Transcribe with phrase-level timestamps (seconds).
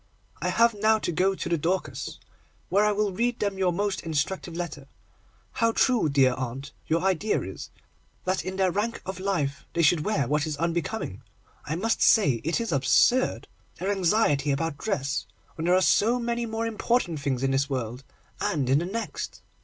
[0.41, 2.17] I have now to go to the Dorcas,
[2.69, 4.87] where I will read them your most instructive letter.
[5.51, 7.69] How true, dear aunt, your idea is,
[8.25, 11.21] that in their rank of life they should wear what is unbecoming.
[11.65, 16.47] I must say it is absurd, their anxiety about dress, when there are so many
[16.47, 18.03] more important things in this world,
[18.39, 19.43] and in the next.